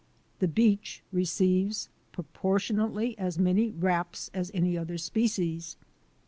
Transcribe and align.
The 0.39 0.47
beech 0.47 1.03
receives 1.11 1.87
proportionally 2.11 3.15
as 3.19 3.37
many 3.37 3.69
raps 3.69 4.31
as 4.33 4.49
any 4.51 4.75
other 4.75 4.97
species. 4.97 5.77